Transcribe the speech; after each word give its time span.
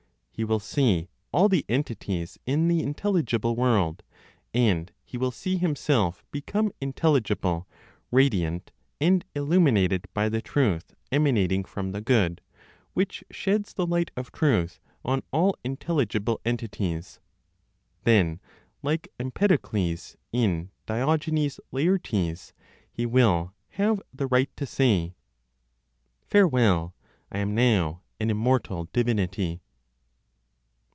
He 0.33 0.45
will 0.45 0.59
see 0.59 1.07
all 1.31 1.49
the 1.49 1.65
entities 1.69 2.39
in 2.47 2.67
the 2.67 2.81
intelligible 2.81 3.55
world, 3.55 4.01
and 4.55 4.91
he 5.05 5.15
will 5.15 5.29
see 5.29 5.57
himself 5.57 6.25
become 6.31 6.71
intelligible, 6.81 7.67
radiant, 8.09 8.71
and 8.99 9.23
illuminated 9.35 10.07
by 10.15 10.29
the 10.29 10.41
truth 10.41 10.95
emanating 11.11 11.63
from 11.63 11.91
the 11.91 12.01
Good, 12.01 12.41
which 12.93 13.23
sheds 13.29 13.75
the 13.75 13.85
light 13.85 14.09
of 14.17 14.31
truth 14.31 14.79
on 15.05 15.21
all 15.31 15.55
intelligible 15.63 16.41
entities. 16.43 17.19
Then 18.03 18.39
(like 18.81 19.09
Empedocles, 19.19 20.17
in 20.33 20.71
Diog. 20.87 21.59
Laertes), 21.71 22.53
he 22.91 23.05
will 23.05 23.53
have 23.71 24.01
the 24.11 24.25
right 24.25 24.49
to 24.57 24.65
say: 24.65 25.13
"Farewell, 26.25 26.95
I 27.31 27.37
am 27.37 27.53
now 27.53 28.01
an 28.19 28.31
immortal 28.31 28.89
divinity." 28.91 29.61